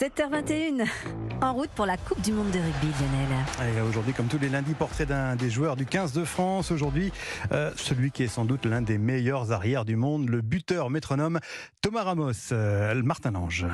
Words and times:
7h21, 0.00 0.88
en 1.42 1.52
route 1.52 1.68
pour 1.76 1.84
la 1.84 1.98
Coupe 1.98 2.22
du 2.22 2.32
Monde 2.32 2.50
de 2.52 2.58
rugby, 2.58 2.86
Lionel. 2.86 3.82
Aujourd'hui, 3.86 4.14
comme 4.14 4.28
tous 4.28 4.38
les 4.38 4.48
lundis, 4.48 4.72
portrait 4.72 5.04
d'un 5.04 5.36
des 5.36 5.50
joueurs 5.50 5.76
du 5.76 5.84
15 5.84 6.14
de 6.14 6.24
France. 6.24 6.70
Aujourd'hui, 6.70 7.12
euh, 7.52 7.70
celui 7.76 8.10
qui 8.10 8.22
est 8.22 8.28
sans 8.28 8.46
doute 8.46 8.64
l'un 8.64 8.80
des 8.80 8.96
meilleurs 8.96 9.52
arrières 9.52 9.84
du 9.84 9.96
monde, 9.96 10.30
le 10.30 10.40
buteur 10.40 10.88
métronome 10.88 11.38
Thomas 11.82 12.04
Ramos, 12.04 12.32
euh, 12.52 13.02
Martin 13.02 13.32
Lange. 13.32 13.66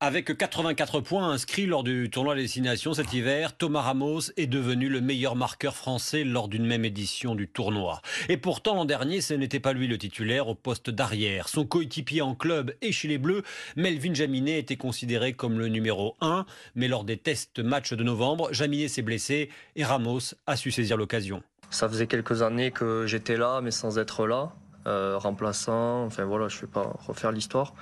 Avec 0.00 0.36
84 0.36 1.00
points 1.00 1.28
inscrits 1.28 1.66
lors 1.66 1.82
du 1.82 2.08
tournoi 2.08 2.36
des 2.36 2.60
Nations 2.60 2.94
cet 2.94 3.12
hiver, 3.12 3.56
Thomas 3.56 3.80
Ramos 3.80 4.30
est 4.36 4.46
devenu 4.46 4.88
le 4.88 5.00
meilleur 5.00 5.34
marqueur 5.34 5.74
français 5.74 6.22
lors 6.22 6.46
d'une 6.46 6.64
même 6.64 6.84
édition 6.84 7.34
du 7.34 7.48
tournoi. 7.48 8.00
Et 8.28 8.36
pourtant, 8.36 8.76
l'an 8.76 8.84
dernier, 8.84 9.20
ce 9.20 9.34
n'était 9.34 9.58
pas 9.58 9.72
lui 9.72 9.88
le 9.88 9.98
titulaire 9.98 10.46
au 10.46 10.54
poste 10.54 10.88
d'arrière. 10.88 11.48
Son 11.48 11.66
coéquipier 11.66 12.22
en 12.22 12.36
club 12.36 12.72
et 12.80 12.92
chez 12.92 13.08
les 13.08 13.18
Bleus, 13.18 13.42
Melvin 13.74 14.14
Jaminet, 14.14 14.60
était 14.60 14.76
considéré 14.76 15.32
comme 15.32 15.58
le 15.58 15.66
numéro 15.66 16.14
1. 16.20 16.46
Mais 16.76 16.86
lors 16.86 17.02
des 17.02 17.16
tests 17.16 17.58
matchs 17.58 17.92
de 17.92 18.04
novembre, 18.04 18.52
Jaminet 18.52 18.86
s'est 18.86 19.02
blessé 19.02 19.50
et 19.74 19.82
Ramos 19.82 20.20
a 20.46 20.54
su 20.54 20.70
saisir 20.70 20.96
l'occasion. 20.96 21.42
Ça 21.70 21.88
faisait 21.88 22.06
quelques 22.06 22.42
années 22.42 22.70
que 22.70 23.04
j'étais 23.08 23.36
là, 23.36 23.60
mais 23.62 23.72
sans 23.72 23.98
être 23.98 24.28
là. 24.28 24.52
Euh, 24.88 25.18
remplaçant. 25.18 26.04
Enfin 26.06 26.24
voilà, 26.24 26.48
je 26.48 26.56
ne 26.56 26.60
vais 26.62 26.66
pas 26.66 26.94
refaire 27.06 27.30
l'histoire. 27.30 27.74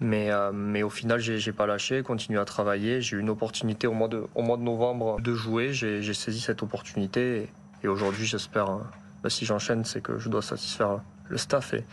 Mais, 0.00 0.30
euh, 0.30 0.52
mais 0.52 0.82
au 0.82 0.90
final, 0.90 1.18
j'ai 1.18 1.52
pas 1.52 1.66
lâché, 1.66 2.02
continué 2.02 2.38
à 2.38 2.44
travailler. 2.44 3.00
J'ai 3.00 3.16
eu 3.16 3.20
une 3.20 3.30
opportunité 3.30 3.86
au 3.86 3.94
mois 3.94 4.08
de, 4.08 4.26
au 4.34 4.42
mois 4.42 4.58
de 4.58 4.62
novembre 4.62 5.20
de 5.22 5.34
jouer. 5.34 5.72
J'ai 5.72 6.12
saisi 6.12 6.38
cette 6.40 6.62
opportunité. 6.62 7.48
Et, 7.82 7.88
aujourd'hui, 7.88 8.26
j'espère, 8.26 8.68
hein, 8.68 8.82
bah, 9.22 9.30
si 9.30 9.46
j'enchaîne, 9.46 9.86
c'est 9.86 10.02
que 10.02 10.18
je 10.18 10.28
dois 10.28 10.42
satisfaire 10.42 11.00
le 11.30 11.38
staff 11.38 11.74
et 11.74 11.84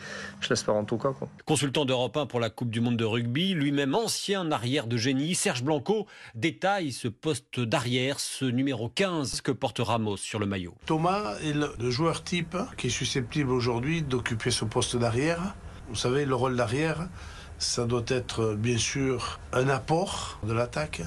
je 0.42 0.50
l'espère 0.50 0.76
en 0.76 0.84
tout 0.84 0.98
cas. 0.98 1.14
Quoi. 1.14 1.30
Consultant 1.46 1.86
d'Europe 1.86 2.18
1 2.18 2.26
pour 2.26 2.40
la 2.40 2.50
Coupe 2.50 2.70
du 2.70 2.82
Monde 2.82 2.98
de 2.98 3.06
rugby, 3.06 3.54
lui-même 3.54 3.96
ancien 3.96 4.52
arrière 4.52 4.88
de 4.88 4.98
génie, 4.98 5.36
Serge 5.36 5.64
Blanco 5.64 6.08
détaille 6.36 6.92
ce 6.92 7.08
poste 7.08 7.60
d'arrière, 7.60 8.20
ce 8.20 8.46
numéro 8.46 8.90
15 8.90 9.42
que 9.42 9.52
porte 9.52 9.80
Ramos 9.80 10.18
sur 10.18 10.40
le 10.40 10.46
maillot. 10.46 10.76
Thomas 10.86 11.36
est 11.44 11.54
le 11.54 11.90
joueur 11.90 12.24
type 12.24 12.58
qui 12.78 12.88
est 12.88 12.92
susceptible 12.92 13.52
aujourd'hui 13.52 14.02
d'occuper 14.02 14.52
ce 14.52 14.66
poste 14.66 14.98
d'arrière. 14.98 15.56
Vous 15.90 15.96
savez, 15.96 16.26
le 16.26 16.36
rôle 16.36 16.56
d'arrière, 16.56 17.08
ça 17.60 17.86
doit 17.86 18.06
être 18.08 18.56
bien 18.56 18.78
sûr 18.78 19.40
un 19.54 19.70
apport 19.70 20.40
de 20.44 20.54
l'attaque, 20.54 21.02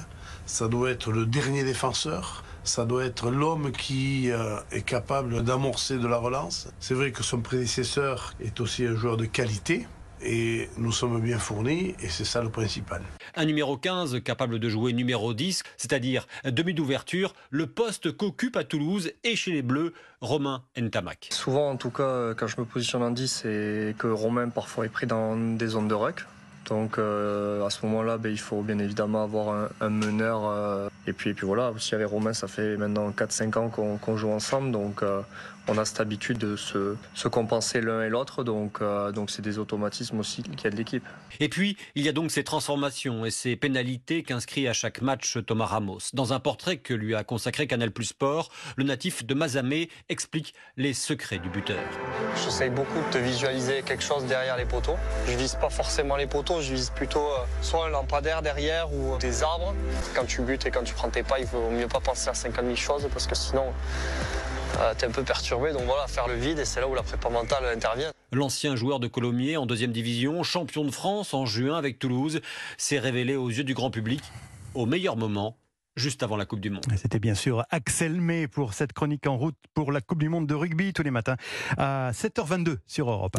ça 0.45 0.67
doit 0.67 0.89
être 0.89 1.11
le 1.11 1.25
dernier 1.25 1.63
défenseur, 1.63 2.43
ça 2.63 2.85
doit 2.85 3.05
être 3.05 3.31
l'homme 3.31 3.71
qui 3.71 4.31
euh, 4.31 4.57
est 4.71 4.83
capable 4.83 5.43
d'amorcer 5.43 5.97
de 5.97 6.07
la 6.07 6.17
relance. 6.17 6.69
C'est 6.79 6.93
vrai 6.93 7.11
que 7.11 7.23
son 7.23 7.41
prédécesseur 7.41 8.33
est 8.39 8.59
aussi 8.59 8.85
un 8.85 8.95
joueur 8.95 9.17
de 9.17 9.25
qualité. 9.25 9.87
Et 10.23 10.69
nous 10.77 10.91
sommes 10.91 11.19
bien 11.19 11.39
fournis 11.39 11.95
et 11.99 12.07
c'est 12.07 12.25
ça 12.25 12.43
le 12.43 12.49
principal. 12.49 13.01
Un 13.35 13.45
numéro 13.45 13.75
15 13.75 14.21
capable 14.23 14.59
de 14.59 14.69
jouer 14.69 14.93
numéro 14.93 15.33
10, 15.33 15.63
c'est-à-dire 15.77 16.27
demi 16.45 16.75
d'ouverture, 16.75 17.33
le 17.49 17.65
poste 17.65 18.15
qu'occupe 18.15 18.55
à 18.55 18.63
Toulouse 18.63 19.11
et 19.23 19.35
chez 19.35 19.51
les 19.51 19.63
Bleus 19.63 19.93
Romain 20.19 20.61
Ntamak. 20.77 21.29
Souvent 21.31 21.71
en 21.71 21.75
tout 21.75 21.89
cas 21.89 22.35
quand 22.35 22.45
je 22.45 22.61
me 22.61 22.65
positionne 22.65 23.01
en 23.01 23.09
10, 23.09 23.27
c'est 23.27 23.95
que 23.97 24.05
Romain 24.05 24.49
parfois 24.49 24.85
est 24.85 24.89
pris 24.89 25.07
dans 25.07 25.35
des 25.35 25.67
zones 25.67 25.87
de 25.87 25.95
ruck. 25.95 26.23
Donc 26.69 26.99
euh, 26.99 27.65
à 27.65 27.71
ce 27.71 27.83
moment-là, 27.87 28.19
ben, 28.19 28.31
il 28.31 28.39
faut 28.39 28.61
bien 28.61 28.77
évidemment 28.77 29.23
avoir 29.23 29.69
un, 29.81 29.89
meneur. 29.89 30.45
Euh, 30.45 30.89
et, 31.07 31.13
puis, 31.13 31.31
et 31.31 31.33
puis 31.33 31.47
voilà, 31.47 31.71
aussi 31.71 31.95
avec 31.95 32.07
Romain, 32.07 32.33
ça 32.33 32.47
fait 32.47 32.77
maintenant 32.77 33.09
4-5 33.09 33.57
ans 33.57 33.69
qu'on 33.69 34.17
joue 34.17 34.29
ensemble. 34.29 34.71
Donc 34.71 35.03
euh, 35.03 35.21
on 35.71 35.77
a 35.77 35.85
cette 35.85 35.99
habitude 35.99 36.37
de 36.37 36.55
se, 36.55 36.95
se 37.13 37.27
compenser 37.27 37.81
l'un 37.81 38.03
et 38.03 38.09
l'autre. 38.09 38.43
Donc 38.43 38.81
donc 39.13 39.31
c'est 39.31 39.41
des 39.41 39.57
automatismes 39.59 40.19
aussi 40.19 40.43
qu'il 40.43 40.63
y 40.63 40.67
a 40.67 40.69
de 40.69 40.75
l'équipe. 40.75 41.03
Et 41.39 41.49
puis 41.49 41.77
il 41.95 42.03
y 42.03 42.09
a 42.09 42.11
donc 42.11 42.31
ces 42.31 42.43
transformations 42.43 43.25
et 43.25 43.31
ces 43.31 43.55
pénalités 43.55 44.23
qu'inscrit 44.23 44.67
à 44.67 44.73
chaque 44.73 45.01
match 45.01 45.37
Thomas 45.45 45.65
Ramos. 45.65 45.99
Dans 46.13 46.33
un 46.33 46.39
portrait 46.39 46.77
que 46.77 46.93
lui 46.93 47.15
a 47.15 47.23
consacré 47.23 47.67
Canal 47.67 47.91
Plus 47.91 48.05
Sport, 48.05 48.51
le 48.75 48.83
natif 48.83 49.25
de 49.25 49.33
Mazamé 49.33 49.89
explique 50.09 50.53
les 50.77 50.93
secrets 50.93 51.39
du 51.39 51.49
buteur. 51.49 51.81
J'essaye 52.43 52.69
beaucoup 52.69 52.99
de 53.13 53.19
visualiser 53.19 53.81
quelque 53.83 54.03
chose 54.03 54.25
derrière 54.25 54.57
les 54.57 54.65
poteaux. 54.65 54.97
Je 55.27 55.37
vise 55.37 55.55
pas 55.55 55.69
forcément 55.69 56.15
les 56.15 56.27
poteaux 56.27 56.51
je 56.59 56.73
vise 56.73 56.89
plutôt 56.89 57.25
euh, 57.25 57.45
soit 57.61 57.85
un 57.85 57.89
lampadaire 57.89 58.41
derrière 58.41 58.91
ou 58.93 59.17
des 59.17 59.43
arbres. 59.43 59.73
Quand 60.15 60.25
tu 60.25 60.41
butes 60.41 60.65
et 60.65 60.71
quand 60.71 60.83
tu 60.83 60.93
prends 60.93 61.09
tes 61.09 61.23
pas, 61.23 61.39
il 61.39 61.45
vaut 61.45 61.69
mieux 61.69 61.87
pas 61.87 61.99
penser 61.99 62.29
à 62.29 62.33
50 62.33 62.65
000 62.65 62.75
choses 62.75 63.07
parce 63.11 63.27
que 63.27 63.35
sinon, 63.35 63.65
euh, 64.79 64.93
tu 64.97 65.05
es 65.05 65.07
un 65.07 65.11
peu 65.11 65.23
perturbé. 65.23 65.73
Donc 65.73 65.83
voilà, 65.83 66.07
faire 66.07 66.27
le 66.27 66.35
vide 66.35 66.59
et 66.59 66.65
c'est 66.65 66.79
là 66.79 66.87
où 66.87 66.95
la 66.95 67.03
prépa 67.03 67.29
mentale 67.29 67.65
intervient. 67.65 68.11
L'ancien 68.31 68.75
joueur 68.75 68.99
de 68.99 69.07
Colomiers 69.07 69.57
en 69.57 69.65
deuxième 69.65 69.91
division, 69.91 70.43
champion 70.43 70.85
de 70.85 70.91
France 70.91 71.33
en 71.33 71.45
juin 71.45 71.77
avec 71.77 71.99
Toulouse, 71.99 72.41
s'est 72.77 72.99
révélé 72.99 73.35
aux 73.35 73.49
yeux 73.49 73.63
du 73.63 73.73
grand 73.73 73.91
public 73.91 74.21
au 74.73 74.85
meilleur 74.85 75.17
moment 75.17 75.57
juste 75.95 76.23
avant 76.23 76.37
la 76.37 76.45
Coupe 76.45 76.61
du 76.61 76.69
Monde. 76.69 76.85
C'était 76.95 77.19
bien 77.19 77.35
sûr 77.35 77.65
Axel 77.69 78.19
May 78.21 78.47
pour 78.47 78.73
cette 78.73 78.93
chronique 78.93 79.27
en 79.27 79.37
route 79.37 79.57
pour 79.73 79.91
la 79.91 80.01
Coupe 80.01 80.19
du 80.19 80.29
Monde 80.29 80.47
de 80.47 80.55
rugby 80.55 80.93
tous 80.93 81.03
les 81.03 81.11
matins 81.11 81.35
à 81.77 82.11
7h22 82.13 82.77
sur 82.87 83.09
Europe. 83.09 83.33